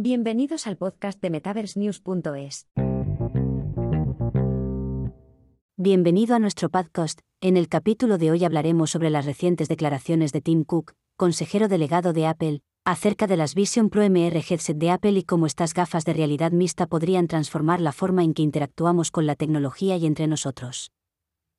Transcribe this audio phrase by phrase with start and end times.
[0.00, 2.68] Bienvenidos al podcast de MetaverseNews.es.
[5.76, 7.18] Bienvenido a nuestro podcast.
[7.40, 12.12] En el capítulo de hoy hablaremos sobre las recientes declaraciones de Tim Cook, consejero delegado
[12.12, 16.04] de Apple, acerca de las Vision Pro MR headset de Apple y cómo estas gafas
[16.04, 20.28] de realidad mixta podrían transformar la forma en que interactuamos con la tecnología y entre
[20.28, 20.92] nosotros.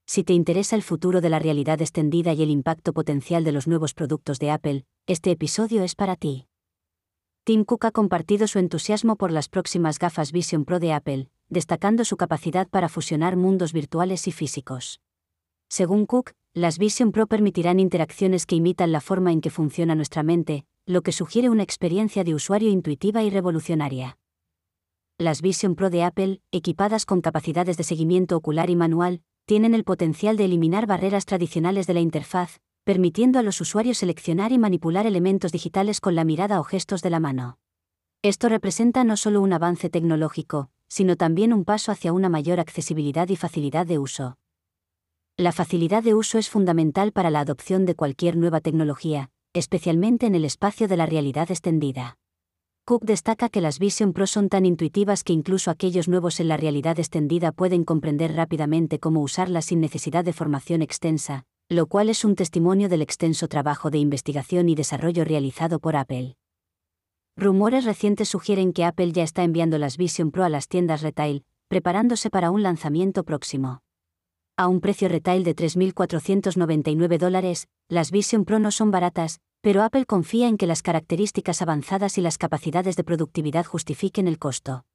[0.05, 3.67] Si te interesa el futuro de la realidad extendida y el impacto potencial de los
[3.67, 6.48] nuevos productos de Apple, este episodio es para ti.
[7.43, 12.05] Tim Cook ha compartido su entusiasmo por las próximas gafas Vision Pro de Apple, destacando
[12.05, 15.01] su capacidad para fusionar mundos virtuales y físicos.
[15.67, 20.23] Según Cook, las Vision Pro permitirán interacciones que imitan la forma en que funciona nuestra
[20.23, 24.17] mente, lo que sugiere una experiencia de usuario intuitiva y revolucionaria.
[25.17, 29.83] Las Vision Pro de Apple, equipadas con capacidades de seguimiento ocular y manual, tienen el
[29.83, 35.05] potencial de eliminar barreras tradicionales de la interfaz, permitiendo a los usuarios seleccionar y manipular
[35.05, 37.59] elementos digitales con la mirada o gestos de la mano.
[38.23, 43.29] Esto representa no solo un avance tecnológico, sino también un paso hacia una mayor accesibilidad
[43.29, 44.39] y facilidad de uso.
[45.37, 50.33] La facilidad de uso es fundamental para la adopción de cualquier nueva tecnología, especialmente en
[50.33, 52.17] el espacio de la realidad extendida.
[52.85, 56.57] Cook destaca que las Vision Pro son tan intuitivas que incluso aquellos nuevos en la
[56.57, 62.25] realidad extendida pueden comprender rápidamente cómo usarlas sin necesidad de formación extensa, lo cual es
[62.25, 66.35] un testimonio del extenso trabajo de investigación y desarrollo realizado por Apple.
[67.37, 71.45] Rumores recientes sugieren que Apple ya está enviando las Vision Pro a las tiendas retail,
[71.67, 73.83] preparándose para un lanzamiento próximo.
[74.57, 80.07] A un precio retail de 3.499 dólares, las Vision Pro no son baratas, pero Apple
[80.07, 84.85] confía en que las características avanzadas y las capacidades de productividad justifiquen el costo.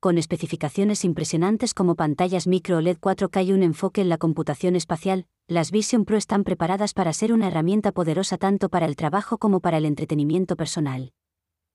[0.00, 5.26] Con especificaciones impresionantes como pantallas micro OLED 4K y un enfoque en la computación espacial,
[5.48, 9.60] las Vision Pro están preparadas para ser una herramienta poderosa tanto para el trabajo como
[9.60, 11.12] para el entretenimiento personal.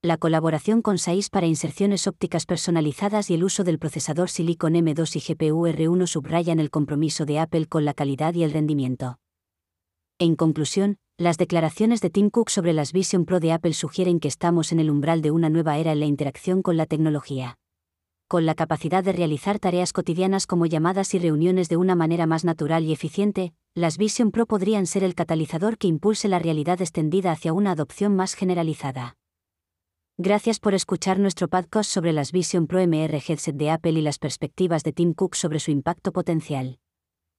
[0.01, 5.15] La colaboración con SAIS para inserciones ópticas personalizadas y el uso del procesador Silicon M2
[5.15, 9.19] y GPU R1 subrayan el compromiso de Apple con la calidad y el rendimiento.
[10.19, 14.27] En conclusión, las declaraciones de Tim Cook sobre las Vision Pro de Apple sugieren que
[14.27, 17.60] estamos en el umbral de una nueva era en la interacción con la tecnología.
[18.31, 22.45] Con la capacidad de realizar tareas cotidianas como llamadas y reuniones de una manera más
[22.45, 27.33] natural y eficiente, las Vision Pro podrían ser el catalizador que impulse la realidad extendida
[27.33, 29.17] hacia una adopción más generalizada.
[30.17, 34.17] Gracias por escuchar nuestro podcast sobre las Vision Pro MR Headset de Apple y las
[34.17, 36.79] perspectivas de Tim Cook sobre su impacto potencial.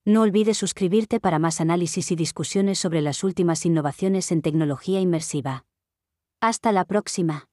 [0.05, 5.65] No olvides suscribirte para más análisis y discusiones sobre las últimas innovaciones en tecnología inmersiva.
[6.39, 7.47] Hasta la próxima.